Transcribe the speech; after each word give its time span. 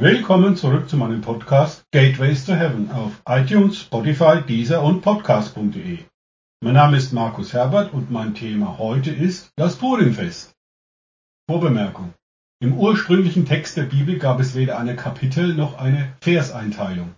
Willkommen 0.00 0.54
zurück 0.54 0.88
zu 0.88 0.96
meinem 0.96 1.22
Podcast 1.22 1.82
Gateways 1.90 2.46
to 2.46 2.52
Heaven 2.54 2.88
auf 2.92 3.20
iTunes, 3.28 3.80
Spotify, 3.80 4.40
Deezer 4.46 4.80
und 4.80 5.00
Podcast.de. 5.00 5.98
Mein 6.62 6.74
Name 6.74 6.96
ist 6.96 7.12
Markus 7.12 7.52
Herbert 7.52 7.92
und 7.92 8.08
mein 8.08 8.32
Thema 8.32 8.78
heute 8.78 9.10
ist 9.10 9.50
das 9.56 9.74
Purimfest. 9.74 10.54
Vorbemerkung. 11.50 12.14
Im 12.60 12.74
ursprünglichen 12.74 13.44
Text 13.44 13.76
der 13.76 13.86
Bibel 13.86 14.20
gab 14.20 14.38
es 14.38 14.54
weder 14.54 14.78
eine 14.78 14.94
Kapitel 14.94 15.52
noch 15.54 15.78
eine 15.78 16.12
Verseinteilung. 16.20 17.16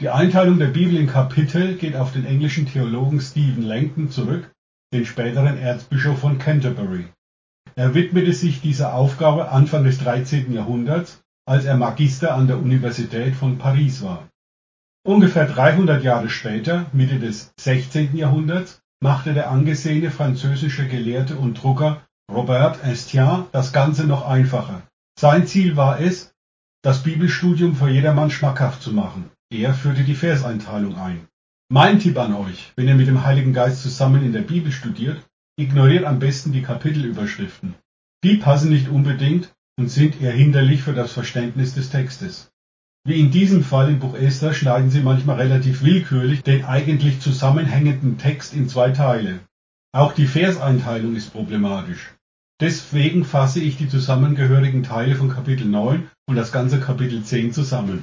Die 0.00 0.08
Einteilung 0.08 0.58
der 0.58 0.68
Bibel 0.68 0.96
in 0.96 1.08
Kapitel 1.08 1.74
geht 1.74 1.94
auf 1.94 2.14
den 2.14 2.24
englischen 2.24 2.64
Theologen 2.64 3.20
Stephen 3.20 3.64
Langton 3.64 4.10
zurück, 4.10 4.50
den 4.94 5.04
späteren 5.04 5.58
Erzbischof 5.58 6.18
von 6.18 6.38
Canterbury. 6.38 7.04
Er 7.74 7.94
widmete 7.94 8.32
sich 8.32 8.62
dieser 8.62 8.94
Aufgabe 8.94 9.50
Anfang 9.50 9.84
des 9.84 9.98
13. 9.98 10.54
Jahrhunderts, 10.54 11.22
als 11.48 11.64
er 11.64 11.78
Magister 11.78 12.34
an 12.34 12.46
der 12.46 12.58
Universität 12.58 13.34
von 13.34 13.56
Paris 13.56 14.02
war. 14.02 14.28
Ungefähr 15.02 15.46
300 15.46 16.04
Jahre 16.04 16.28
später, 16.28 16.86
Mitte 16.92 17.18
des 17.18 17.54
16. 17.58 18.14
Jahrhunderts, 18.14 18.82
machte 19.00 19.32
der 19.32 19.50
angesehene 19.50 20.10
französische 20.10 20.86
Gelehrte 20.86 21.36
und 21.36 21.54
Drucker 21.54 22.02
Robert 22.30 22.84
Estienne 22.84 23.46
das 23.52 23.72
Ganze 23.72 24.06
noch 24.06 24.26
einfacher. 24.28 24.82
Sein 25.18 25.46
Ziel 25.46 25.76
war 25.76 25.98
es, 25.98 26.34
das 26.82 27.02
Bibelstudium 27.02 27.74
für 27.74 27.88
jedermann 27.88 28.30
schmackhaft 28.30 28.82
zu 28.82 28.92
machen. 28.92 29.30
Er 29.50 29.72
führte 29.72 30.04
die 30.04 30.14
Verseinteilung 30.14 30.96
ein. 30.96 31.28
Mein 31.70 31.98
Tipp 31.98 32.18
an 32.18 32.34
euch, 32.34 32.72
wenn 32.76 32.88
ihr 32.88 32.94
mit 32.94 33.08
dem 33.08 33.24
Heiligen 33.24 33.54
Geist 33.54 33.82
zusammen 33.82 34.22
in 34.22 34.34
der 34.34 34.42
Bibel 34.42 34.70
studiert, 34.70 35.26
ignoriert 35.58 36.04
am 36.04 36.18
besten 36.18 36.52
die 36.52 36.62
Kapitelüberschriften. 36.62 37.74
Die 38.22 38.36
passen 38.36 38.68
nicht 38.68 38.88
unbedingt 38.88 39.54
und 39.78 39.88
sind 39.88 40.20
eher 40.20 40.32
hinderlich 40.32 40.82
für 40.82 40.92
das 40.92 41.12
Verständnis 41.12 41.74
des 41.74 41.88
Textes. 41.88 42.50
Wie 43.04 43.20
in 43.20 43.30
diesem 43.30 43.62
Fall 43.62 43.88
im 43.88 44.00
Buch 44.00 44.14
Esther 44.14 44.52
schneiden 44.52 44.90
sie 44.90 45.00
manchmal 45.00 45.36
relativ 45.36 45.82
willkürlich 45.82 46.42
den 46.42 46.64
eigentlich 46.64 47.20
zusammenhängenden 47.20 48.18
Text 48.18 48.52
in 48.52 48.68
zwei 48.68 48.90
Teile. 48.90 49.40
Auch 49.92 50.12
die 50.12 50.26
Verseinteilung 50.26 51.14
ist 51.16 51.32
problematisch. 51.32 52.12
Deswegen 52.60 53.24
fasse 53.24 53.60
ich 53.60 53.76
die 53.76 53.88
zusammengehörigen 53.88 54.82
Teile 54.82 55.14
von 55.14 55.30
Kapitel 55.30 55.66
9 55.66 56.10
und 56.26 56.36
das 56.36 56.50
ganze 56.50 56.80
Kapitel 56.80 57.22
10 57.22 57.52
zusammen. 57.52 58.02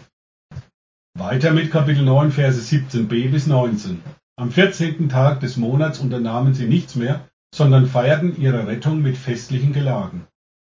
Weiter 1.13 1.51
mit 1.51 1.71
Kapitel 1.71 2.03
9, 2.03 2.31
Verse 2.31 2.59
17b 2.59 3.29
bis 3.29 3.47
19. 3.47 4.01
Am 4.37 4.51
14. 4.51 5.09
Tag 5.09 5.41
des 5.41 5.57
Monats 5.57 5.99
unternahmen 5.99 6.53
sie 6.53 6.67
nichts 6.67 6.95
mehr, 6.95 7.29
sondern 7.53 7.85
feierten 7.85 8.39
ihre 8.41 8.65
Rettung 8.65 9.01
mit 9.01 9.17
festlichen 9.17 9.73
Gelagen. 9.73 10.25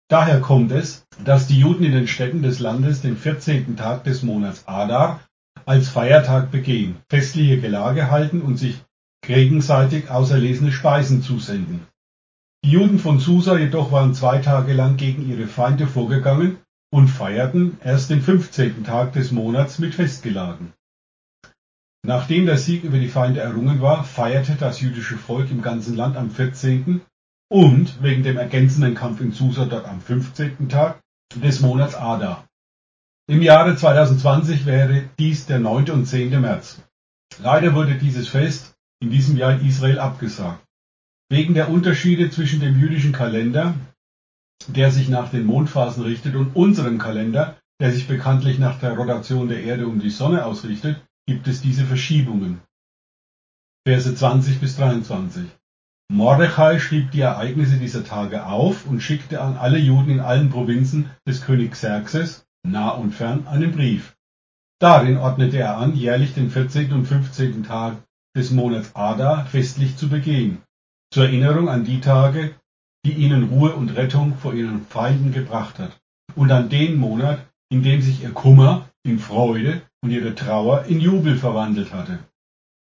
Daher 0.08 0.40
kommt 0.40 0.72
es, 0.72 1.06
dass 1.24 1.48
die 1.48 1.60
Juden 1.60 1.84
in 1.84 1.92
den 1.92 2.08
Städten 2.08 2.44
des 2.44 2.60
Landes 2.60 3.02
den 3.02 3.18
14. 3.18 3.76
Tag 3.76 4.04
des 4.04 4.22
Monats 4.22 4.68
Adar 4.68 5.22
als 5.66 5.90
Feiertag 5.90 6.52
begehen, 6.52 6.98
festliche 7.10 7.60
Gelage 7.60 8.12
halten 8.12 8.42
und 8.42 8.58
sich 8.58 8.84
gegenseitig 9.26 10.12
auserlesene 10.12 10.72
Speisen 10.72 11.24
zusenden. 11.24 11.88
Die 12.64 12.72
Juden 12.72 13.00
von 13.00 13.20
Susa 13.20 13.58
jedoch 13.58 13.92
waren 13.92 14.14
zwei 14.14 14.38
Tage 14.40 14.74
lang 14.74 14.98
gegen 14.98 15.28
ihre 15.28 15.48
Feinde 15.48 15.88
vorgegangen 15.88 16.58
und 16.92 17.08
feierten 17.08 17.80
erst 17.84 18.12
den 18.12 18.22
15. 18.22 18.84
Tag 18.84 19.14
des 19.14 19.32
Monats 19.32 19.80
mit 19.80 19.96
Festgelagen. 19.96 20.74
Nachdem 22.04 22.46
der 22.46 22.58
Sieg 22.58 22.84
über 22.84 23.00
die 23.00 23.08
Feinde 23.08 23.40
errungen 23.40 23.82
war, 23.82 24.04
feierte 24.04 24.56
das 24.60 24.82
jüdische 24.82 25.18
Volk 25.18 25.50
im 25.50 25.64
ganzen 25.64 25.96
Land 25.96 26.16
am 26.16 26.30
14. 26.30 27.02
und 27.50 28.02
wegen 28.02 28.24
dem 28.24 28.38
ergänzenden 28.38 28.96
Kampf 28.96 29.22
in 29.22 29.32
Susa 29.32 29.66
dort 29.66 29.86
am 29.86 30.02
15. 30.02 30.70
Tag 30.70 31.02
des 31.36 31.60
Monats 31.60 31.96
Adar. 31.96 32.48
Im 33.28 33.42
Jahre 33.42 33.76
2020 33.76 34.66
wäre 34.66 35.10
dies 35.18 35.46
der 35.46 35.60
9. 35.60 35.90
und 35.92 36.06
10. 36.06 36.40
März. 36.42 36.82
Leider 37.40 37.74
wurde 37.74 37.96
dieses 37.96 38.28
Fest 38.28 38.76
in 39.02 39.10
diesem 39.10 39.36
Jahr 39.38 39.60
in 39.60 39.68
Israel 39.68 40.00
abgesagt. 40.00 40.64
Wegen 41.30 41.56
der 41.56 41.70
Unterschiede 41.70 42.30
zwischen 42.30 42.60
dem 42.60 42.80
jüdischen 42.80 43.12
Kalender, 43.12 43.74
der 44.68 44.92
sich 44.92 45.10
nach 45.10 45.32
den 45.32 45.46
Mondphasen 45.46 46.04
richtet, 46.04 46.36
und 46.36 46.56
unserem 46.56 46.98
Kalender, 47.00 47.58
der 47.80 47.92
sich 47.92 48.08
bekanntlich 48.08 48.60
nach 48.60 48.80
der 48.80 48.94
Rotation 48.94 49.50
der 49.50 49.64
Erde 49.64 49.88
um 49.88 50.00
die 50.00 50.12
Sonne 50.12 50.46
ausrichtet, 50.46 51.02
gibt 51.28 51.48
es 51.48 51.62
diese 51.62 51.86
Verschiebungen. 51.86 52.62
Verse 53.88 54.16
20 54.16 54.60
bis 54.60 54.78
23. 54.78 55.46
Mordechai 56.12 56.80
schrieb 56.80 57.12
die 57.12 57.22
Ereignisse 57.22 57.78
dieser 57.78 58.04
Tage 58.04 58.46
auf 58.46 58.86
und 58.86 59.02
schickte 59.02 59.42
an 59.42 59.58
alle 59.58 59.80
Juden 59.80 60.12
in 60.12 60.20
allen 60.20 60.50
Provinzen 60.50 61.10
des 61.28 61.42
Königs 61.42 61.80
Xerxes, 61.80 62.46
nah 62.64 62.90
und 62.90 63.12
fern, 63.12 63.48
einen 63.48 63.72
Brief. 63.72 64.16
Darin 64.80 65.18
ordnete 65.18 65.58
er 65.58 65.78
an, 65.78 65.96
jährlich 65.96 66.34
den 66.34 66.52
14. 66.52 66.94
und 66.94 67.06
15. 67.06 67.64
Tag 67.64 67.98
des 68.36 68.52
Monats 68.52 68.96
Adar 68.96 69.46
festlich 69.46 69.98
zu 69.98 70.10
begehen, 70.10 70.62
zur 71.12 71.26
Erinnerung 71.26 71.70
an 71.70 71.86
die 71.86 72.02
Tage, 72.02 72.54
die 73.06 73.14
ihnen 73.14 73.46
Ruhe 73.46 73.74
und 73.74 73.96
Rettung 73.96 74.36
vor 74.38 74.54
ihren 74.54 74.86
Feinden 74.86 75.32
gebracht 75.32 75.80
hat, 75.80 75.98
und 76.36 76.52
an 76.52 76.70
den 76.70 76.98
Monat, 76.98 77.40
in 77.70 77.82
dem 77.82 78.02
sich 78.02 78.22
ihr 78.22 78.32
Kummer 78.32 78.90
in 79.04 79.18
Freude 79.20 79.82
und 80.04 80.12
ihre 80.12 80.36
Trauer 80.36 80.86
in 80.86 81.00
Jubel 81.00 81.38
verwandelt 81.38 81.94
hatte. 81.94 82.20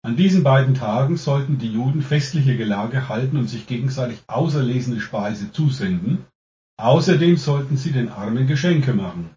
An 0.08 0.16
diesen 0.16 0.42
beiden 0.42 0.74
Tagen 0.74 1.18
sollten 1.18 1.58
die 1.58 1.70
Juden 1.70 2.00
festliche 2.00 2.56
Gelage 2.56 3.10
halten 3.10 3.36
und 3.36 3.46
sich 3.46 3.66
gegenseitig 3.66 4.22
auserlesene 4.26 5.02
Speise 5.02 5.52
zusenden, 5.52 6.24
außerdem 6.78 7.36
sollten 7.36 7.76
sie 7.76 7.92
den 7.92 8.08
Armen 8.08 8.46
Geschenke 8.46 8.94
machen. 8.94 9.28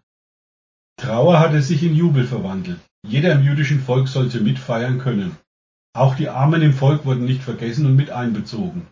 Trauer 0.96 1.40
hatte 1.40 1.60
sich 1.60 1.82
in 1.82 1.94
Jubel 1.94 2.24
verwandelt. 2.24 2.80
Jeder 3.06 3.32
im 3.32 3.42
jüdischen 3.42 3.82
Volk 3.82 4.08
sollte 4.08 4.40
mitfeiern 4.40 4.98
können. 4.98 5.36
Auch 5.92 6.16
die 6.16 6.30
Armen 6.30 6.62
im 6.62 6.72
Volk 6.72 7.04
wurden 7.04 7.26
nicht 7.26 7.42
vergessen 7.42 7.84
und 7.84 7.94
mit 7.94 8.08
einbezogen. 8.08 8.86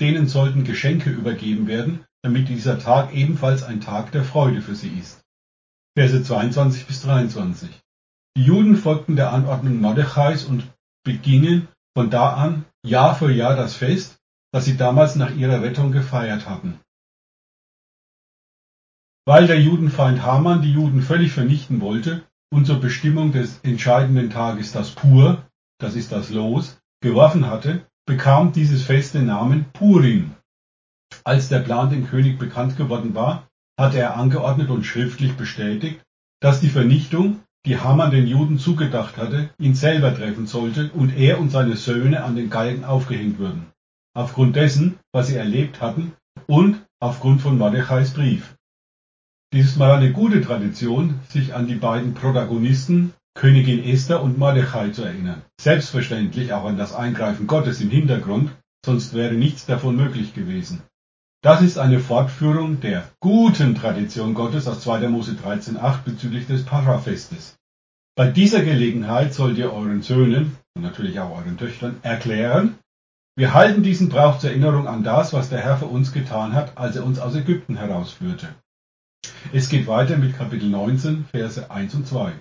Denen 0.00 0.26
sollten 0.26 0.64
Geschenke 0.64 1.10
übergeben 1.10 1.68
werden, 1.68 2.04
damit 2.22 2.48
dieser 2.48 2.80
Tag 2.80 3.14
ebenfalls 3.14 3.62
ein 3.62 3.80
Tag 3.80 4.10
der 4.10 4.24
Freude 4.24 4.60
für 4.60 4.74
sie 4.74 4.90
ist. 4.98 5.20
Verse 5.96 6.20
22 6.20 6.84
bis 6.84 7.02
23. 7.02 7.70
Die 8.36 8.42
Juden 8.42 8.74
folgten 8.74 9.14
der 9.14 9.32
Anordnung 9.32 9.80
Mordechais 9.80 10.46
und 10.46 10.64
begingen 11.04 11.68
von 11.94 12.10
da 12.10 12.34
an 12.34 12.64
Jahr 12.84 13.14
für 13.14 13.30
Jahr 13.30 13.56
das 13.56 13.74
Fest, 13.76 14.18
das 14.52 14.64
sie 14.64 14.76
damals 14.76 15.16
nach 15.16 15.34
ihrer 15.34 15.62
Rettung 15.62 15.92
gefeiert 15.92 16.48
hatten. 16.48 16.80
Weil 19.24 19.46
der 19.46 19.60
Judenfeind 19.60 20.22
Haman 20.22 20.62
die 20.62 20.72
Juden 20.72 21.02
völlig 21.02 21.32
vernichten 21.32 21.80
wollte 21.80 22.26
und 22.52 22.66
zur 22.66 22.80
Bestimmung 22.80 23.32
des 23.32 23.60
entscheidenden 23.60 24.30
Tages 24.30 24.72
das 24.72 24.90
Pur, 24.90 25.46
das 25.78 25.94
ist 25.94 26.12
das 26.12 26.30
Los, 26.30 26.80
geworfen 27.00 27.46
hatte, 27.46 27.86
bekam 28.04 28.52
dieses 28.52 28.84
Fest 28.84 29.14
den 29.14 29.26
Namen 29.26 29.66
Purim. 29.72 30.34
Als 31.24 31.48
der 31.48 31.60
Plan 31.60 31.90
dem 31.90 32.06
König 32.06 32.38
bekannt 32.38 32.76
geworden 32.76 33.14
war, 33.14 33.48
hatte 33.78 33.98
er 33.98 34.16
angeordnet 34.16 34.70
und 34.70 34.84
schriftlich 34.84 35.34
bestätigt, 35.34 36.02
dass 36.40 36.60
die 36.60 36.68
Vernichtung, 36.68 37.40
die 37.64 37.78
Haman 37.78 38.10
den 38.10 38.26
Juden 38.26 38.58
zugedacht 38.58 39.16
hatte, 39.16 39.50
ihn 39.58 39.74
selber 39.74 40.14
treffen 40.14 40.46
sollte 40.46 40.90
und 40.92 41.16
er 41.16 41.38
und 41.38 41.50
seine 41.50 41.76
Söhne 41.76 42.24
an 42.24 42.34
den 42.34 42.50
Galgen 42.50 42.84
aufgehängt 42.84 43.38
würden. 43.38 43.66
Aufgrund 44.14 44.56
dessen, 44.56 44.98
was 45.12 45.28
sie 45.28 45.36
erlebt 45.36 45.80
hatten 45.80 46.12
und 46.46 46.84
aufgrund 47.00 47.40
von 47.40 47.58
Mordechais 47.58 48.12
Brief. 48.12 48.56
Dies 49.52 49.66
ist 49.66 49.76
mal 49.76 49.92
eine 49.92 50.12
gute 50.12 50.40
Tradition, 50.40 51.20
sich 51.28 51.54
an 51.54 51.66
die 51.66 51.74
beiden 51.74 52.14
Protagonisten, 52.14 53.12
Königin 53.34 53.84
Esther 53.84 54.22
und 54.22 54.38
Mordechai 54.38 54.90
zu 54.90 55.02
erinnern. 55.02 55.42
Selbstverständlich 55.60 56.52
auch 56.52 56.64
an 56.64 56.76
das 56.76 56.94
Eingreifen 56.94 57.46
Gottes 57.46 57.80
im 57.80 57.90
Hintergrund, 57.90 58.50
sonst 58.84 59.14
wäre 59.14 59.34
nichts 59.34 59.66
davon 59.66 59.96
möglich 59.96 60.34
gewesen. 60.34 60.82
Das 61.44 61.60
ist 61.60 61.76
eine 61.76 61.98
Fortführung 61.98 62.80
der 62.80 63.10
guten 63.18 63.74
Tradition 63.74 64.32
Gottes 64.32 64.68
aus 64.68 64.80
2. 64.82 65.08
Mose 65.08 65.32
13,8 65.32 66.04
bezüglich 66.04 66.46
des 66.46 66.64
Pascha-Festes. 66.64 67.56
Bei 68.16 68.30
dieser 68.30 68.62
Gelegenheit 68.62 69.34
sollt 69.34 69.58
ihr 69.58 69.72
euren 69.72 70.02
Söhnen 70.02 70.56
und 70.76 70.82
natürlich 70.82 71.18
auch 71.18 71.36
euren 71.36 71.58
Töchtern 71.58 71.96
erklären, 72.02 72.78
wir 73.34 73.54
halten 73.54 73.82
diesen 73.82 74.08
Brauch 74.08 74.38
zur 74.38 74.50
Erinnerung 74.50 74.86
an 74.86 75.02
das, 75.02 75.32
was 75.32 75.48
der 75.48 75.60
Herr 75.60 75.78
für 75.78 75.86
uns 75.86 76.12
getan 76.12 76.52
hat, 76.52 76.78
als 76.78 76.94
er 76.94 77.04
uns 77.04 77.18
aus 77.18 77.34
Ägypten 77.34 77.76
herausführte. 77.76 78.54
Es 79.52 79.68
geht 79.68 79.88
weiter 79.88 80.18
mit 80.18 80.36
Kapitel 80.36 80.68
19, 80.68 81.24
Verse 81.24 81.70
1 81.70 81.94
und 81.96 82.06
2. 82.06 82.34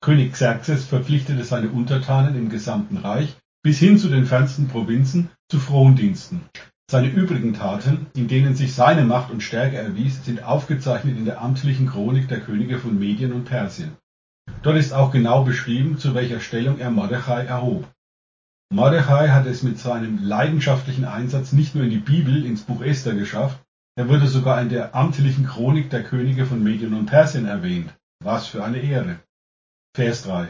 König 0.00 0.32
Xerxes 0.32 0.84
verpflichtete 0.84 1.44
seine 1.44 1.68
Untertanen 1.68 2.34
im 2.34 2.48
gesamten 2.48 2.96
Reich 2.96 3.36
bis 3.62 3.78
hin 3.78 3.98
zu 3.98 4.08
den 4.08 4.26
fernsten 4.26 4.66
Provinzen 4.66 5.30
zu 5.48 5.60
Frondiensten. 5.60 6.40
Seine 6.90 7.08
übrigen 7.08 7.52
Taten, 7.52 8.06
in 8.14 8.28
denen 8.28 8.54
sich 8.54 8.74
seine 8.74 9.04
Macht 9.04 9.30
und 9.30 9.42
Stärke 9.42 9.76
erwies, 9.76 10.24
sind 10.24 10.42
aufgezeichnet 10.42 11.18
in 11.18 11.26
der 11.26 11.42
amtlichen 11.42 11.86
Chronik 11.86 12.28
der 12.28 12.40
Könige 12.40 12.78
von 12.78 12.98
Medien 12.98 13.34
und 13.34 13.44
Persien. 13.44 13.96
Dort 14.62 14.78
ist 14.78 14.94
auch 14.94 15.12
genau 15.12 15.44
beschrieben, 15.44 15.98
zu 15.98 16.14
welcher 16.14 16.40
Stellung 16.40 16.78
er 16.78 16.90
Mordechai 16.90 17.44
erhob. 17.44 17.86
Mordechai 18.72 19.28
hat 19.28 19.44
es 19.44 19.62
mit 19.62 19.78
seinem 19.78 20.22
leidenschaftlichen 20.22 21.04
Einsatz 21.04 21.52
nicht 21.52 21.74
nur 21.74 21.84
in 21.84 21.90
die 21.90 21.98
Bibel, 21.98 22.46
ins 22.46 22.62
Buch 22.62 22.80
Esther 22.80 23.14
geschafft, 23.14 23.58
er 23.98 24.08
wurde 24.08 24.26
sogar 24.26 24.62
in 24.62 24.70
der 24.70 24.94
amtlichen 24.94 25.46
Chronik 25.46 25.90
der 25.90 26.04
Könige 26.04 26.46
von 26.46 26.62
Medien 26.62 26.94
und 26.94 27.06
Persien 27.06 27.46
erwähnt. 27.46 27.92
Was 28.24 28.46
für 28.46 28.64
eine 28.64 28.78
Ehre. 28.78 29.18
Vers 29.94 30.22
3. 30.22 30.48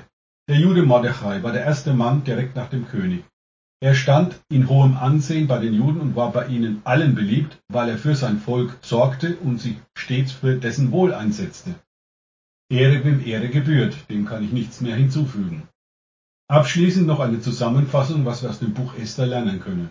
Der 0.48 0.56
Jude 0.56 0.84
Mordechai 0.84 1.42
war 1.42 1.52
der 1.52 1.64
erste 1.64 1.94
Mann 1.94 2.22
direkt 2.22 2.54
nach 2.54 2.68
dem 2.68 2.86
König. 2.86 3.24
Er 3.80 3.94
stand 3.94 4.40
in 4.48 4.68
hohem 4.68 4.96
Ansehen 4.96 5.46
bei 5.46 5.58
den 5.58 5.72
Juden 5.72 6.00
und 6.00 6.16
war 6.16 6.32
bei 6.32 6.48
ihnen 6.48 6.80
allen 6.84 7.14
beliebt, 7.14 7.62
weil 7.68 7.88
er 7.88 7.98
für 7.98 8.16
sein 8.16 8.38
Volk 8.38 8.76
sorgte 8.82 9.36
und 9.36 9.58
sich 9.60 9.76
stets 9.96 10.32
für 10.32 10.56
dessen 10.56 10.90
Wohl 10.90 11.14
einsetzte. 11.14 11.76
Ehre 12.68 13.04
wem 13.04 13.24
Ehre 13.24 13.48
gebührt, 13.48 13.96
dem 14.10 14.26
kann 14.26 14.42
ich 14.42 14.52
nichts 14.52 14.80
mehr 14.80 14.96
hinzufügen. 14.96 15.68
Abschließend 16.48 17.06
noch 17.06 17.20
eine 17.20 17.40
Zusammenfassung, 17.40 18.24
was 18.24 18.42
wir 18.42 18.50
aus 18.50 18.58
dem 18.58 18.74
Buch 18.74 18.94
Esther 18.94 19.26
lernen 19.26 19.60
können. 19.60 19.90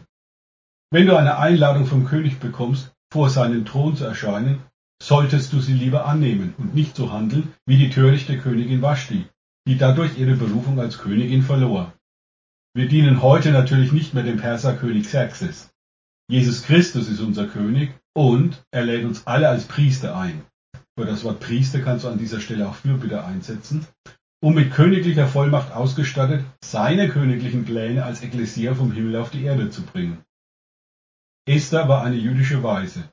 Wenn 0.92 1.08
du 1.08 1.16
eine 1.16 1.38
Einladung 1.38 1.86
vom 1.86 2.06
König 2.06 2.40
bekommst, 2.40 2.94
vor 3.12 3.30
seinen 3.30 3.66
Thron 3.66 3.96
zu 3.96 4.04
erscheinen, 4.04 4.64
solltest 5.02 5.54
du 5.54 5.60
sie 5.60 5.74
lieber 5.74 6.06
annehmen 6.06 6.56
und 6.58 6.76
nicht 6.76 6.96
so 6.96 7.12
handeln 7.12 7.54
wie 7.66 7.78
die 7.78 7.90
törichte 7.90 8.38
Königin 8.38 8.82
Vashti, 8.82 9.28
die 9.68 9.78
dadurch 9.78 10.18
ihre 10.18 10.36
Berufung 10.36 10.80
als 10.80 10.98
Königin 10.98 11.44
verlor. 11.44 11.94
Wir 12.78 12.88
dienen 12.88 13.24
heute 13.24 13.52
natürlich 13.52 13.92
nicht 13.92 14.14
mehr 14.14 14.22
dem 14.22 14.38
Perserkönig 14.38 15.08
Xerxes. 15.08 15.72
Jesus 16.30 16.62
Christus 16.62 17.10
ist 17.10 17.22
unser 17.22 17.48
König 17.48 17.90
und 18.14 18.64
er 18.70 18.84
lädt 18.84 19.04
uns 19.04 19.26
alle 19.26 19.50
als 19.50 19.66
Priester 19.66 20.16
ein. 20.16 20.46
Für 20.96 21.08
das 21.08 21.24
Wort 21.24 21.40
Priester 21.40 21.80
kannst 21.80 22.06
du 22.06 22.10
an 22.10 22.20
dieser 22.20 22.40
Stelle 22.40 22.70
auch 22.70 22.76
Fürbitte 22.76 23.26
einsetzen, 23.26 23.88
um 24.44 24.54
mit 24.54 24.72
königlicher 24.72 25.26
Vollmacht 25.26 25.72
ausgestattet, 25.72 26.46
seine 26.64 27.10
königlichen 27.10 27.66
Pläne 27.66 28.06
als 28.06 28.22
Ekklesia 28.22 28.76
vom 28.76 28.92
Himmel 28.92 29.16
auf 29.16 29.32
die 29.32 29.46
Erde 29.46 29.72
zu 29.72 29.82
bringen. 29.82 30.24
Esther 31.48 31.90
war 31.90 32.04
eine 32.04 32.18
jüdische 32.18 32.62
Weise. 32.62 33.10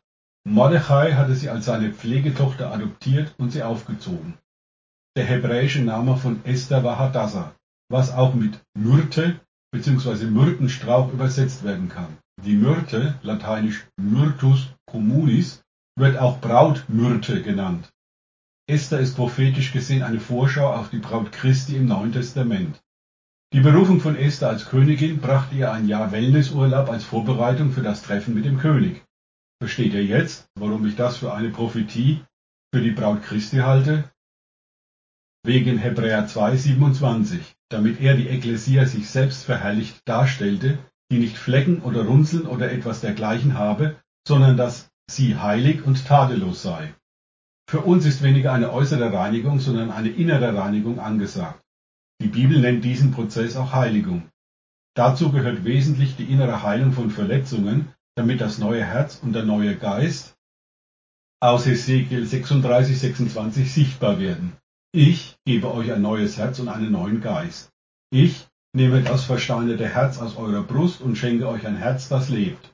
Mordechai 0.47 1.15
hatte 1.15 1.35
sie 1.35 1.49
als 1.49 1.65
seine 1.65 1.91
Pflegetochter 1.91 2.71
adoptiert 2.71 3.35
und 3.39 3.49
sie 3.49 3.63
aufgezogen. 3.63 4.35
Der 5.17 5.25
hebräische 5.25 5.81
Name 5.81 6.19
von 6.19 6.45
Esther 6.45 6.85
war 6.85 6.99
Hadassah, 6.99 7.55
was 7.89 8.13
auch 8.13 8.35
mit 8.35 8.63
Myrte 8.75 9.41
bzw. 9.75 10.27
Myrtenstrauch 10.27 11.13
übersetzt 11.13 11.65
werden 11.65 11.89
kann. 11.89 12.17
Die 12.41 12.55
Myrte, 12.55 13.19
lateinisch 13.23 13.87
Myrtus 13.97 14.69
communis, 14.87 15.65
wird 15.97 16.17
auch 16.17 16.41
Brautmyrte 16.41 17.43
genannt. 17.43 17.93
Esther 18.69 19.01
ist 19.01 19.17
prophetisch 19.17 19.73
gesehen 19.73 20.03
eine 20.03 20.21
Vorschau 20.21 20.73
auf 20.73 20.91
die 20.91 20.99
Braut 20.99 21.33
Christi 21.33 21.77
im 21.77 21.87
Neuen 21.87 22.13
Testament. 22.13 22.81
Die 23.53 23.61
Berufung 23.61 24.01
von 24.01 24.17
Esther 24.17 24.49
als 24.49 24.67
Königin 24.67 25.21
brachte 25.21 25.57
ihr 25.57 25.73
ein 25.73 25.89
Jahr 25.89 26.13
Wellnessurlaub 26.13 26.89
als 26.89 27.05
Vorbereitung 27.05 27.73
für 27.73 27.83
das 27.83 28.03
Treffen 28.03 28.35
mit 28.35 28.45
dem 28.45 28.59
König. 28.59 29.03
Versteht 29.61 29.93
ihr 29.93 30.05
jetzt, 30.05 30.49
warum 30.55 30.87
ich 30.87 30.97
das 30.97 31.17
für 31.17 31.35
eine 31.35 31.51
Prophetie 31.51 32.25
für 32.73 32.81
die 32.81 32.93
Braut 32.93 33.23
Christi 33.23 33.59
halte? 33.59 34.11
Wegen 35.45 35.79
Hebräer 35.79 36.27
2, 36.27 36.57
27 36.57 37.55
damit 37.75 38.01
er 38.01 38.15
die 38.15 38.29
Ekklesia 38.29 38.87
sich 38.87 39.11
selbst 39.11 39.45
verherrlicht 39.45 40.09
darstellte, 40.09 40.79
die 41.11 41.19
nicht 41.19 41.37
Flecken 41.37 41.83
oder 41.83 42.05
Runzeln 42.05 42.47
oder 42.47 42.71
etwas 42.71 43.01
dergleichen 43.01 43.59
habe, 43.59 43.97
sondern 44.27 44.57
dass 44.57 44.91
sie 45.11 45.37
heilig 45.37 45.85
und 45.85 46.07
tadellos 46.07 46.63
sei. 46.63 46.95
Für 47.69 47.81
uns 47.81 48.07
ist 48.07 48.23
weniger 48.23 48.53
eine 48.53 48.73
äußere 48.73 49.13
Reinigung, 49.13 49.59
sondern 49.59 49.91
eine 49.91 50.11
innere 50.11 50.57
Reinigung 50.57 51.01
angesagt. 51.01 51.61
Die 52.23 52.29
Bibel 52.29 52.61
nennt 52.61 52.85
diesen 52.85 53.11
Prozess 53.11 53.57
auch 53.57 53.73
Heiligung. 53.73 54.31
Dazu 54.95 55.33
gehört 55.33 55.65
wesentlich 55.65 56.15
die 56.17 56.31
innere 56.31 56.63
Heilung 56.63 56.93
von 56.93 57.11
Verletzungen, 57.11 57.93
damit 58.15 58.41
das 58.41 58.59
neue 58.59 58.85
Herz 58.85 59.19
und 59.21 59.33
der 59.33 59.45
neue 59.45 59.77
Geist 59.77 60.37
aus 61.43 61.67
Ezekiel 61.67 62.25
36, 62.25 62.99
26 62.99 63.73
sichtbar 63.73 64.21
werden. 64.21 64.53
Ich 64.97 65.37
gebe 65.45 65.75
euch 65.75 65.93
ein 65.93 66.03
neues 66.03 66.39
Herz 66.39 66.61
und 66.61 66.69
einen 66.69 66.93
neuen 66.93 67.21
Geist. 67.21 67.73
Ich 68.13 68.47
nehme 68.73 69.03
das 69.03 69.25
versteinerte 69.25 69.89
Herz 69.89 70.19
aus 70.19 70.37
eurer 70.37 70.63
Brust 70.63 71.01
und 71.01 71.17
schenke 71.17 71.49
euch 71.49 71.67
ein 71.67 71.75
Herz, 71.75 72.09
das 72.09 72.29
lebt. 72.29 72.73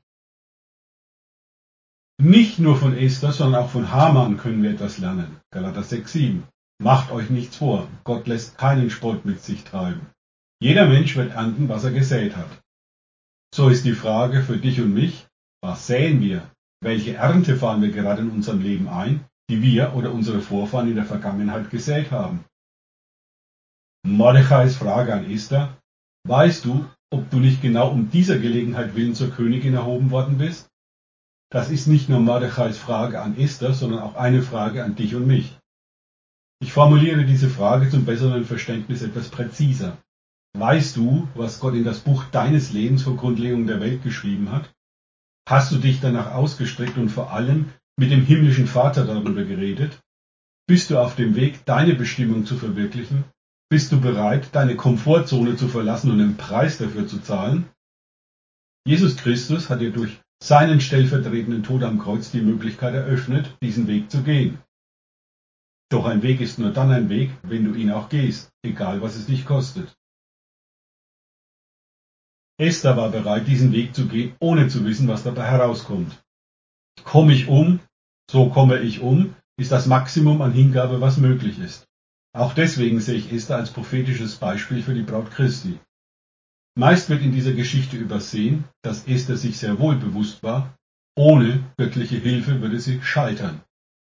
Nicht 2.20 2.58
nur 2.58 2.76
von 2.76 2.94
Esther, 2.94 3.32
sondern 3.32 3.62
auch 3.62 3.70
von 3.70 3.90
Haman 3.90 4.37
können 4.37 4.62
wir 4.62 4.72
etwas 4.72 4.99
lernen. 4.99 5.40
Galater 5.50 5.82
6, 5.82 6.12
7. 6.12 6.49
Macht 6.82 7.11
euch 7.11 7.31
nichts 7.31 7.56
vor. 7.56 7.88
Gott 8.05 8.26
lässt 8.26 8.58
keinen 8.58 8.90
Spott 8.90 9.25
mit 9.25 9.43
sich 9.43 9.64
treiben. 9.64 10.06
Jeder 10.61 10.87
Mensch 10.88 11.17
wird 11.17 11.32
ernten, 11.32 11.70
was 11.70 11.84
er 11.84 11.93
gesät 11.93 12.37
hat. 12.37 12.61
So 13.55 13.70
ist 13.70 13.87
die 13.87 13.94
Frage 13.94 14.43
für 14.43 14.58
dich 14.58 14.78
und 14.82 14.93
mich, 14.93 15.26
was 15.62 15.87
säen 15.87 16.20
wir? 16.20 16.50
Welche 16.82 17.14
Ernte 17.14 17.56
fahren 17.56 17.81
wir 17.81 17.93
gerade 17.93 18.20
in 18.20 18.31
unserem 18.31 18.61
Leben 18.61 18.90
ein? 18.90 19.25
Die 19.50 19.62
wir 19.62 19.94
oder 19.94 20.12
unsere 20.12 20.41
Vorfahren 20.41 20.88
in 20.88 20.94
der 20.94 21.05
Vergangenheit 21.05 21.70
gesät 21.70 22.11
haben. 22.11 22.44
Mordechais 24.06 24.76
Frage 24.76 25.12
an 25.12 25.31
Esther, 25.31 25.76
weißt 26.26 26.64
du, 26.64 26.87
ob 27.11 27.29
du 27.31 27.38
nicht 27.38 27.61
genau 27.61 27.91
um 27.91 28.11
dieser 28.11 28.38
Gelegenheit 28.38 28.94
willen 28.94 29.14
zur 29.14 29.31
Königin 29.31 29.75
erhoben 29.75 30.11
worden 30.11 30.38
bist? 30.38 30.70
Das 31.50 31.70
ist 31.70 31.88
nicht 31.88 32.08
nur 32.08 32.20
Mordechais 32.20 32.79
Frage 32.79 33.20
an 33.20 33.37
Esther, 33.37 33.75
sondern 33.75 34.00
auch 34.00 34.14
eine 34.14 34.43
Frage 34.43 34.85
an 34.85 34.94
dich 34.94 35.17
und 35.17 35.26
mich. 35.26 35.58
Ich 36.62 36.73
formuliere 36.73 37.25
diese 37.25 37.50
Frage 37.50 37.91
zum 37.91 38.05
besseren 38.05 38.44
Verständnis 38.44 39.03
etwas 39.03 39.31
präziser. 39.31 39.99
Weißt 40.56 40.96
du, 40.96 41.29
was 41.35 41.58
Gott 41.58 41.75
in 41.75 41.85
das 41.85 42.00
Buch 42.00 42.25
deines 42.25 42.73
Lebens 42.73 43.03
vor 43.03 43.17
Grundlegung 43.17 43.67
der 43.67 43.81
Welt 43.81 44.03
geschrieben 44.03 44.53
hat? 44.53 44.73
Hast 45.49 45.73
du 45.73 45.79
dich 45.79 46.00
danach 46.00 46.32
ausgestreckt 46.32 46.96
und 46.96 47.08
vor 47.08 47.32
allem 47.32 47.73
mit 47.96 48.10
dem 48.10 48.25
himmlischen 48.25 48.66
Vater 48.66 49.06
darüber 49.06 49.44
geredet? 49.44 50.00
Bist 50.66 50.90
du 50.90 50.98
auf 50.98 51.16
dem 51.16 51.34
Weg, 51.37 51.64
deine 51.64 51.94
Bestimmung 51.94 52.46
zu 52.46 52.56
verwirklichen? 52.56 53.25
Bist 53.70 53.92
du 53.92 54.00
bereit, 54.00 54.48
deine 54.52 54.76
Komfortzone 54.76 55.56
zu 55.56 55.69
verlassen 55.69 56.10
und 56.10 56.19
den 56.19 56.37
Preis 56.37 56.78
dafür 56.78 57.06
zu 57.06 57.20
zahlen? 57.20 57.69
Jesus 58.87 59.16
Christus 59.16 59.70
hat 59.70 59.81
dir 59.81 59.92
durch 59.92 60.20
seinen 60.42 60.81
stellvertretenden 60.81 61.62
Tod 61.62 61.82
am 61.82 61.98
Kreuz 61.98 62.31
die 62.31 62.40
Möglichkeit 62.40 62.94
eröffnet, 62.94 63.56
diesen 63.62 63.87
Weg 63.87 64.10
zu 64.10 64.22
gehen. 64.22 64.58
Doch 65.90 66.06
ein 66.06 66.22
Weg 66.22 66.40
ist 66.40 66.58
nur 66.58 66.72
dann 66.72 66.90
ein 66.90 67.08
Weg, 67.08 67.31
wenn 67.43 67.64
du 67.64 67.75
ihn 67.75 67.90
auch 67.90 68.08
gehst, 68.08 68.50
egal 68.62 69.02
was 69.02 69.16
es 69.16 69.26
dich 69.26 69.44
kostet. 69.44 69.94
Esther 72.58 72.96
war 72.96 73.10
bereit, 73.10 73.48
diesen 73.48 73.72
Weg 73.72 73.94
zu 73.94 74.06
gehen, 74.06 74.34
ohne 74.38 74.69
zu 74.69 74.84
wissen, 74.84 75.08
was 75.08 75.25
dabei 75.25 75.46
herauskommt. 75.46 76.22
Komme 77.05 77.32
ich 77.32 77.49
um, 77.49 77.81
so 78.31 78.49
komme 78.50 78.79
ich 78.81 79.00
um, 79.00 79.35
ist 79.58 79.73
das 79.73 79.87
Maximum 79.87 80.43
an 80.43 80.52
Hingabe, 80.52 81.00
was 81.00 81.17
möglich 81.17 81.58
ist. 81.58 81.87
Auch 82.32 82.55
deswegen 82.55 83.00
sehe 83.00 83.17
ich 83.17 83.32
Esther 83.32 83.56
als 83.56 83.70
prophetisches 83.70 84.36
Beispiel 84.36 84.82
für 84.82 84.94
die 84.94 85.03
Braut 85.03 85.31
Christi. 85.31 85.79
Meist 86.77 87.10
wird 87.10 87.22
in 87.22 87.32
dieser 87.32 87.53
Geschichte 87.53 87.96
übersehen, 87.96 88.65
dass 88.82 89.06
Esther 89.06 89.36
sich 89.36 89.58
sehr 89.58 89.79
wohl 89.79 89.96
bewusst 89.96 90.43
war, 90.43 90.77
ohne 91.17 91.65
göttliche 91.77 92.17
Hilfe 92.17 92.63
würde 92.63 92.79
sie 92.79 93.03
scheitern. 93.03 93.60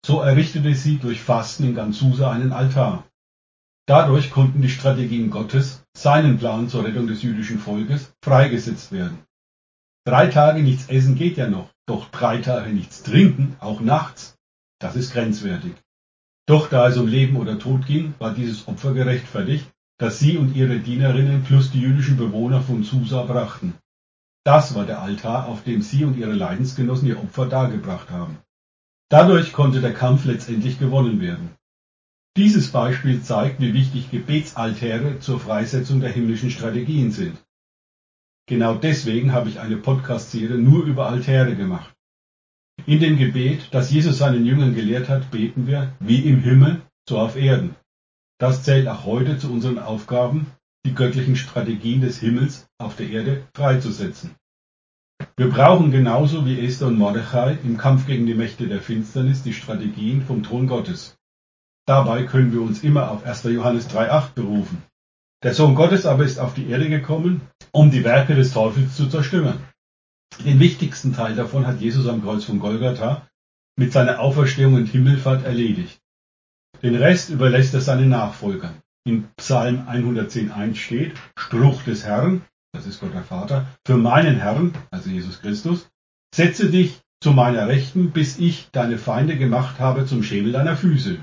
So 0.05 0.21
errichtete 0.21 0.73
sie 0.75 0.97
durch 0.97 1.21
Fasten 1.21 1.65
in 1.65 1.75
ganz 1.75 1.99
Susa 1.99 2.31
einen 2.31 2.53
Altar. 2.53 3.05
Dadurch 3.87 4.31
konnten 4.31 4.61
die 4.61 4.69
Strategien 4.69 5.29
Gottes, 5.29 5.83
seinen 5.95 6.39
Plan 6.39 6.69
zur 6.69 6.85
Rettung 6.85 7.07
des 7.07 7.21
jüdischen 7.21 7.59
Volkes, 7.59 8.13
freigesetzt 8.23 8.91
werden. 8.91 9.19
Drei 10.07 10.27
Tage 10.27 10.61
nichts 10.61 10.87
essen 10.87 11.15
geht 11.15 11.35
ja 11.37 11.47
noch, 11.47 11.71
doch 11.87 12.09
drei 12.11 12.37
Tage 12.37 12.71
nichts 12.71 13.01
trinken, 13.01 13.55
auch 13.59 13.81
nachts, 13.81 14.37
das 14.79 14.95
ist 14.95 15.13
grenzwertig. 15.13 15.73
Doch 16.47 16.69
da 16.69 16.87
es 16.87 16.97
um 16.97 17.07
Leben 17.07 17.37
oder 17.37 17.57
Tod 17.57 17.87
ging, 17.87 18.13
war 18.19 18.31
dieses 18.31 18.67
Opfer 18.67 18.93
gerechtfertigt, 18.93 19.67
das 19.97 20.19
sie 20.19 20.37
und 20.37 20.55
ihre 20.55 20.77
Dienerinnen 20.77 21.43
plus 21.43 21.71
die 21.71 21.81
jüdischen 21.81 22.17
Bewohner 22.17 22.61
von 22.61 22.83
Susa 22.83 23.23
brachten. 23.23 23.73
Das 24.45 24.75
war 24.75 24.85
der 24.85 25.01
Altar, 25.01 25.47
auf 25.47 25.63
dem 25.63 25.81
sie 25.81 26.05
und 26.05 26.17
ihre 26.17 26.33
Leidensgenossen 26.33 27.07
ihr 27.07 27.19
Opfer 27.19 27.47
dargebracht 27.47 28.11
haben. 28.11 28.37
Dadurch 29.09 29.53
konnte 29.53 29.81
der 29.81 29.93
Kampf 29.93 30.25
letztendlich 30.25 30.77
gewonnen 30.77 31.19
werden. 31.19 31.55
Dieses 32.37 32.71
Beispiel 32.71 33.23
zeigt, 33.23 33.59
wie 33.59 33.73
wichtig 33.73 34.11
Gebetsaltäre 34.11 35.19
zur 35.19 35.39
Freisetzung 35.39 36.01
der 36.01 36.11
himmlischen 36.11 36.51
Strategien 36.51 37.11
sind. 37.11 37.37
Genau 38.47 38.75
deswegen 38.75 39.31
habe 39.31 39.49
ich 39.49 39.59
eine 39.59 39.77
Podcast-Serie 39.77 40.57
nur 40.57 40.85
über 40.85 41.07
Altäre 41.07 41.55
gemacht. 41.55 41.95
In 42.85 42.99
dem 42.99 43.17
Gebet, 43.17 43.69
das 43.71 43.89
Jesus 43.89 44.19
seinen 44.19 44.45
Jüngern 44.45 44.75
gelehrt 44.75 45.09
hat, 45.09 45.31
beten 45.31 45.65
wir, 45.65 45.93
wie 45.99 46.19
im 46.19 46.41
Himmel, 46.41 46.83
so 47.09 47.17
auf 47.17 47.35
Erden. 47.35 47.75
Das 48.37 48.63
zählt 48.63 48.87
auch 48.87 49.05
heute 49.05 49.39
zu 49.39 49.51
unseren 49.51 49.79
Aufgaben, 49.79 50.51
die 50.85 50.93
göttlichen 50.93 51.35
Strategien 51.35 52.01
des 52.01 52.19
Himmels 52.19 52.67
auf 52.77 52.95
der 52.95 53.09
Erde 53.09 53.47
freizusetzen. 53.55 54.35
Wir 55.37 55.49
brauchen 55.49 55.91
genauso 55.91 56.45
wie 56.45 56.59
Esther 56.59 56.87
und 56.87 56.97
Mordechai 56.97 57.57
im 57.63 57.77
Kampf 57.77 58.05
gegen 58.05 58.27
die 58.27 58.35
Mächte 58.35 58.67
der 58.67 58.81
Finsternis 58.81 59.41
die 59.41 59.53
Strategien 59.53 60.21
vom 60.21 60.43
Thron 60.43 60.67
Gottes. 60.67 61.17
Dabei 61.87 62.23
können 62.23 62.51
wir 62.51 62.61
uns 62.61 62.83
immer 62.83 63.09
auf 63.09 63.25
1. 63.25 63.43
Johannes 63.45 63.89
3.8 63.89 64.33
berufen. 64.33 64.83
Der 65.45 65.53
Sohn 65.53 65.75
Gottes 65.75 66.07
aber 66.07 66.23
ist 66.23 66.39
auf 66.39 66.55
die 66.55 66.71
Erde 66.71 66.89
gekommen, 66.89 67.41
um 67.71 67.91
die 67.91 68.03
Werke 68.03 68.33
des 68.33 68.51
Teufels 68.51 68.95
zu 68.95 69.07
zerstören. 69.07 69.59
Den 70.43 70.59
wichtigsten 70.59 71.13
Teil 71.13 71.35
davon 71.35 71.67
hat 71.67 71.79
Jesus 71.79 72.07
am 72.07 72.23
Kreuz 72.23 72.45
von 72.45 72.57
Golgatha 72.57 73.29
mit 73.77 73.93
seiner 73.93 74.21
Auferstehung 74.21 74.73
und 74.73 74.87
Himmelfahrt 74.87 75.45
erledigt. 75.45 76.01
Den 76.81 76.95
Rest 76.95 77.29
überlässt 77.29 77.75
er 77.75 77.81
seinen 77.81 78.09
Nachfolgern. 78.09 78.81
In 79.05 79.29
Psalm 79.37 79.87
110.1 79.87 80.77
steht, 80.77 81.13
Spruch 81.37 81.83
des 81.83 82.05
Herrn, 82.05 82.43
das 82.73 82.87
ist 82.87 82.99
Gott 82.99 83.13
der 83.13 83.23
Vater, 83.23 83.67
für 83.85 83.97
meinen 83.97 84.37
Herrn, 84.37 84.73
also 84.89 85.11
Jesus 85.11 85.41
Christus, 85.41 85.87
setze 86.33 86.71
dich 86.71 87.01
zu 87.21 87.33
meiner 87.33 87.67
Rechten, 87.67 88.09
bis 88.09 88.39
ich 88.39 88.69
deine 88.71 88.97
Feinde 88.97 89.37
gemacht 89.37 89.79
habe 89.79 90.07
zum 90.07 90.23
Schemel 90.23 90.53
deiner 90.53 90.75
Füße. 90.75 91.19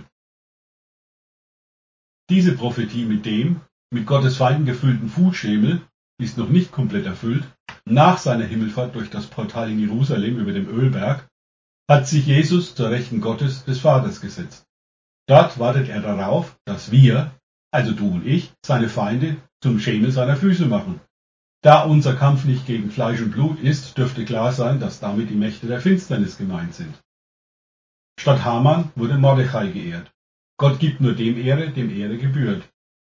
Diese 2.30 2.54
Prophetie 2.54 3.04
mit 3.04 3.26
dem, 3.26 3.62
mit 3.92 4.06
Gottes 4.06 4.36
Feinden 4.36 4.64
gefüllten 4.64 5.08
Fußschemel, 5.08 5.82
ist 6.18 6.38
noch 6.38 6.48
nicht 6.48 6.72
komplett 6.72 7.04
erfüllt. 7.04 7.44
Nach 7.84 8.16
seiner 8.18 8.44
Himmelfahrt 8.44 8.94
durch 8.94 9.10
das 9.10 9.26
Portal 9.26 9.70
in 9.70 9.78
Jerusalem 9.78 10.38
über 10.38 10.52
dem 10.52 10.68
Ölberg 10.68 11.28
hat 11.88 12.08
sich 12.08 12.26
Jesus 12.26 12.74
zur 12.74 12.90
Rechten 12.90 13.20
Gottes 13.20 13.64
des 13.64 13.80
Vaters 13.80 14.20
gesetzt. 14.20 14.64
Dort 15.28 15.58
wartet 15.58 15.88
er 15.88 16.00
darauf, 16.00 16.56
dass 16.64 16.90
wir, 16.90 17.32
also 17.70 17.92
du 17.92 18.08
und 18.08 18.26
ich, 18.26 18.52
seine 18.64 18.88
Feinde 18.88 19.36
zum 19.60 19.78
Schemel 19.78 20.10
seiner 20.10 20.36
Füße 20.36 20.66
machen. 20.66 21.00
Da 21.62 21.82
unser 21.82 22.14
Kampf 22.14 22.44
nicht 22.44 22.66
gegen 22.66 22.90
Fleisch 22.90 23.20
und 23.20 23.32
Blut 23.32 23.60
ist, 23.60 23.98
dürfte 23.98 24.24
klar 24.24 24.52
sein, 24.52 24.80
dass 24.80 25.00
damit 25.00 25.28
die 25.28 25.36
Mächte 25.36 25.66
der 25.66 25.80
Finsternis 25.80 26.38
gemeint 26.38 26.74
sind. 26.74 26.94
Statt 28.18 28.44
Haman 28.44 28.90
wurde 28.96 29.18
Mordechai 29.18 29.68
geehrt. 29.68 30.12
Gott 30.56 30.80
gibt 30.80 31.00
nur 31.00 31.14
dem 31.14 31.36
Ehre, 31.36 31.70
dem 31.70 31.90
Ehre 31.90 32.16
gebührt. 32.16 32.71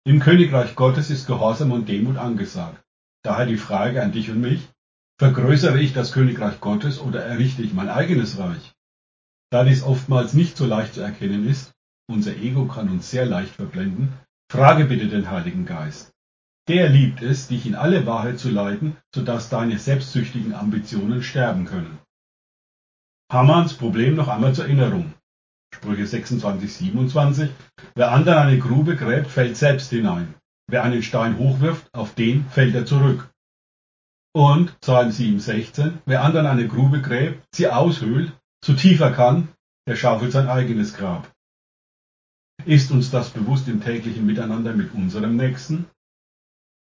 Im 0.07 0.19
Königreich 0.19 0.75
Gottes 0.75 1.09
ist 1.09 1.25
Gehorsam 1.25 1.71
und 1.71 1.89
Demut 1.89 2.17
angesagt. 2.17 2.79
Daher 3.23 3.47
die 3.47 3.57
Frage 3.57 4.03
an 4.03 4.11
dich 4.11 4.29
und 4.29 4.39
mich, 4.39 4.69
vergrößere 5.17 5.79
ich 5.79 5.93
das 5.93 6.11
Königreich 6.11 6.59
Gottes 6.59 7.01
oder 7.01 7.25
errichte 7.25 7.63
ich 7.63 7.73
mein 7.73 7.89
eigenes 7.89 8.37
Reich? 8.37 8.75
Da 9.49 9.63
dies 9.63 9.81
oftmals 9.81 10.33
nicht 10.33 10.57
so 10.57 10.67
leicht 10.67 10.93
zu 10.93 11.01
erkennen 11.01 11.47
ist, 11.47 11.73
unser 12.07 12.35
Ego 12.35 12.67
kann 12.67 12.89
uns 12.89 13.09
sehr 13.09 13.25
leicht 13.25 13.55
verblenden, 13.55 14.13
frage 14.51 14.85
bitte 14.85 15.07
den 15.07 15.31
Heiligen 15.31 15.65
Geist. 15.65 16.13
Der 16.67 16.87
liebt 16.87 17.23
es, 17.23 17.47
dich 17.47 17.65
in 17.65 17.73
alle 17.73 18.05
Wahrheit 18.05 18.37
zu 18.37 18.51
leiten, 18.51 18.97
sodass 19.11 19.49
deine 19.49 19.79
selbstsüchtigen 19.79 20.53
Ambitionen 20.53 21.23
sterben 21.23 21.65
können. 21.65 21.97
Hamans 23.31 23.73
Problem 23.73 24.15
noch 24.15 24.27
einmal 24.27 24.53
zur 24.53 24.65
Erinnerung. 24.65 25.14
Sprüche 25.75 26.07
26, 26.07 26.73
27. 26.73 27.49
Wer 27.95 28.11
anderen 28.11 28.39
eine 28.39 28.57
Grube 28.59 28.95
gräbt, 28.95 29.27
fällt 29.27 29.57
selbst 29.57 29.89
hinein. 29.89 30.33
Wer 30.67 30.83
einen 30.83 31.03
Stein 31.03 31.37
hochwirft, 31.37 31.93
auf 31.93 32.15
den 32.15 32.45
fällt 32.49 32.75
er 32.75 32.85
zurück. 32.85 33.29
Und 34.33 34.79
Psalm 34.79 35.11
7, 35.11 35.39
16. 35.39 35.99
Wer 36.05 36.23
anderen 36.23 36.47
eine 36.47 36.67
Grube 36.69 37.01
gräbt, 37.01 37.43
sie 37.53 37.67
aushöhlt, 37.67 38.31
so 38.63 38.73
tief 38.73 39.01
er 39.01 39.11
kann, 39.11 39.49
der 39.85 39.97
schaufelt 39.97 40.31
sein 40.31 40.47
eigenes 40.47 40.93
Grab. 40.93 41.29
Ist 42.65 42.91
uns 42.91 43.11
das 43.11 43.29
bewusst 43.29 43.67
im 43.67 43.83
täglichen 43.83 44.25
Miteinander 44.25 44.73
mit 44.73 44.93
unserem 44.93 45.35
Nächsten? 45.35 45.87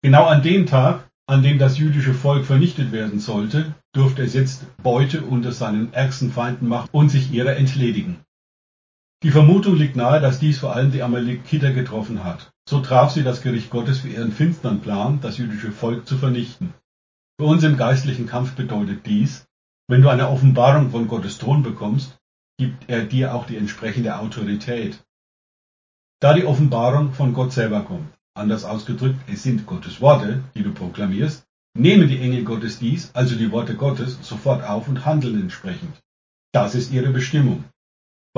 Genau 0.02 0.24
an 0.26 0.42
dem 0.42 0.64
Tag, 0.64 1.08
an 1.26 1.42
dem 1.42 1.58
das 1.58 1.76
jüdische 1.76 2.14
Volk 2.14 2.46
vernichtet 2.46 2.90
werden 2.90 3.20
sollte, 3.20 3.74
durfte 3.92 4.22
es 4.22 4.32
jetzt 4.32 4.64
Beute 4.82 5.22
unter 5.22 5.52
seinen 5.52 5.92
ärgsten 5.92 6.32
Feinden 6.32 6.68
machen 6.68 6.88
und 6.90 7.10
sich 7.10 7.30
ihrer 7.30 7.56
entledigen. 7.56 8.24
Die 9.24 9.32
Vermutung 9.32 9.74
liegt 9.74 9.96
nahe, 9.96 10.20
dass 10.20 10.38
dies 10.38 10.60
vor 10.60 10.76
allem 10.76 10.92
die 10.92 11.02
Amalekiter 11.02 11.72
getroffen 11.72 12.22
hat. 12.22 12.52
So 12.68 12.80
traf 12.80 13.10
sie 13.10 13.24
das 13.24 13.42
Gericht 13.42 13.68
Gottes 13.68 13.98
für 13.98 14.08
ihren 14.08 14.30
finstern 14.30 14.80
Plan, 14.80 15.20
das 15.20 15.38
jüdische 15.38 15.72
Volk 15.72 16.06
zu 16.06 16.16
vernichten. 16.16 16.72
Für 17.40 17.46
uns 17.46 17.64
im 17.64 17.76
geistlichen 17.76 18.26
Kampf 18.26 18.52
bedeutet 18.54 19.06
dies, 19.06 19.46
wenn 19.88 20.02
du 20.02 20.08
eine 20.08 20.28
Offenbarung 20.28 20.90
von 20.90 21.08
Gottes 21.08 21.38
Thron 21.38 21.64
bekommst, 21.64 22.16
gibt 22.58 22.88
er 22.88 23.04
dir 23.04 23.34
auch 23.34 23.46
die 23.46 23.56
entsprechende 23.56 24.18
Autorität. 24.18 25.04
Da 26.20 26.34
die 26.34 26.44
Offenbarung 26.44 27.12
von 27.12 27.32
Gott 27.32 27.52
selber 27.52 27.82
kommt, 27.82 28.12
anders 28.34 28.64
ausgedrückt, 28.64 29.18
es 29.28 29.42
sind 29.42 29.66
Gottes 29.66 30.00
Worte, 30.00 30.44
die 30.54 30.62
du 30.62 30.72
proklamierst, 30.72 31.44
nehmen 31.76 32.08
die 32.08 32.20
Engel 32.20 32.44
Gottes 32.44 32.78
dies, 32.78 33.12
also 33.14 33.34
die 33.34 33.50
Worte 33.50 33.74
Gottes, 33.74 34.18
sofort 34.22 34.62
auf 34.62 34.86
und 34.86 35.04
handeln 35.06 35.40
entsprechend. 35.40 36.00
Das 36.52 36.74
ist 36.74 36.92
ihre 36.92 37.10
Bestimmung. 37.10 37.64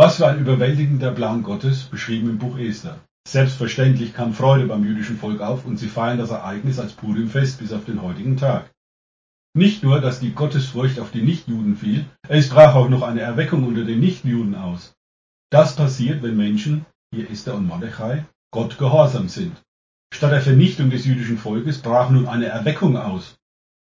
Was 0.02 0.16
für 0.16 0.26
ein 0.26 0.38
überwältigender 0.38 1.12
Plan 1.12 1.42
Gottes, 1.42 1.82
beschrieben 1.82 2.30
im 2.30 2.38
Buch 2.38 2.56
Esther. 2.56 3.00
Selbstverständlich 3.28 4.14
kam 4.14 4.32
Freude 4.32 4.64
beim 4.64 4.82
jüdischen 4.82 5.18
Volk 5.18 5.42
auf 5.42 5.66
und 5.66 5.76
sie 5.76 5.88
feiern 5.88 6.16
das 6.16 6.30
Ereignis 6.30 6.78
als 6.78 6.94
Purimfest 6.94 7.58
bis 7.58 7.70
auf 7.74 7.84
den 7.84 8.00
heutigen 8.00 8.38
Tag. 8.38 8.70
Nicht 9.52 9.82
nur, 9.82 10.00
dass 10.00 10.18
die 10.18 10.32
Gottesfurcht 10.32 11.00
auf 11.00 11.10
die 11.10 11.20
Nichtjuden 11.20 11.76
fiel, 11.76 12.06
es 12.26 12.48
brach 12.48 12.74
auch 12.76 12.88
noch 12.88 13.02
eine 13.02 13.20
Erweckung 13.20 13.66
unter 13.66 13.84
den 13.84 14.00
Nichtjuden 14.00 14.54
aus. 14.54 14.94
Das 15.50 15.76
passiert, 15.76 16.22
wenn 16.22 16.34
Menschen, 16.34 16.86
hier 17.14 17.30
Esther 17.30 17.56
und 17.56 17.66
Mordechai, 17.66 18.24
Gott 18.54 18.78
gehorsam 18.78 19.28
sind. 19.28 19.62
Statt 20.14 20.32
der 20.32 20.40
Vernichtung 20.40 20.88
des 20.88 21.04
jüdischen 21.04 21.36
Volkes 21.36 21.82
brach 21.82 22.08
nun 22.08 22.26
eine 22.26 22.46
Erweckung 22.46 22.96
aus. 22.96 23.36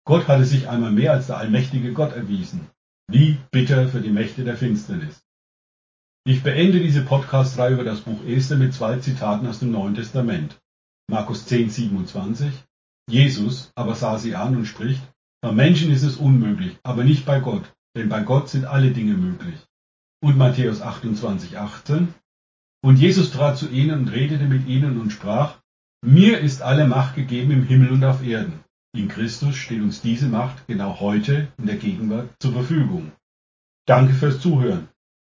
Gott 0.05 0.29
hatte 0.29 0.45
sich 0.45 0.69
einmal 0.69 0.93
mehr 0.93 1.11
als 1.11 1.27
der 1.27 1.39
allmächtige 1.39 1.91
Gott 1.91 2.13
erwiesen. 2.13 2.69
Wie 3.11 3.39
bitter 3.51 3.89
für 3.89 3.99
die 3.99 4.11
Mächte 4.11 4.45
der 4.45 4.55
Finsternis. 4.55 5.26
Ich 6.27 6.43
beende 6.43 6.81
diese 6.81 7.05
Podcast-Reihe 7.05 7.75
über 7.75 7.85
das 7.85 8.01
Buch 8.01 8.21
Esther 8.25 8.57
mit 8.57 8.73
zwei 8.73 8.97
Zitaten 8.97 9.47
aus 9.47 9.59
dem 9.59 9.71
Neuen 9.71 9.95
Testament. 9.95 10.59
Markus 11.09 11.45
10, 11.45 11.69
27. 11.69 12.51
Jesus 13.09 13.71
aber 13.75 13.95
sah 13.95 14.17
sie 14.17 14.35
an 14.35 14.57
und 14.57 14.65
spricht, 14.65 15.01
bei 15.39 15.53
Menschen 15.53 15.89
ist 15.89 16.03
es 16.03 16.17
unmöglich, 16.17 16.77
aber 16.83 17.05
nicht 17.05 17.25
bei 17.25 17.39
Gott, 17.39 17.73
denn 17.95 18.09
bei 18.09 18.23
Gott 18.23 18.49
sind 18.49 18.65
alle 18.65 18.91
Dinge 18.91 19.13
möglich. 19.13 19.55
Und 20.21 20.37
Matthäus 20.37 20.81
28, 20.81 21.57
18. 21.57 22.13
Und 22.83 22.99
Jesus 22.99 23.31
trat 23.31 23.57
zu 23.57 23.69
ihnen 23.69 23.97
und 23.97 24.09
redete 24.09 24.47
mit 24.47 24.67
ihnen 24.67 24.99
und 24.99 25.11
sprach, 25.11 25.61
mir 26.03 26.41
ist 26.41 26.61
alle 26.61 26.89
Macht 26.89 27.15
gegeben 27.15 27.51
im 27.51 27.63
Himmel 27.63 27.91
und 27.91 28.03
auf 28.03 28.21
Erden. 28.21 28.65
In 28.93 29.07
Christus 29.07 29.55
steht 29.55 29.81
uns 29.81 30.01
diese 30.01 30.27
Macht 30.27 30.67
genau 30.67 30.99
heute 30.99 31.47
in 31.57 31.67
der 31.67 31.77
Gegenwart 31.77 32.31
zur 32.41 32.51
Verfügung. 32.51 33.13
Danke 33.85 34.13
fürs 34.13 34.41
Zuhören. 34.41 34.89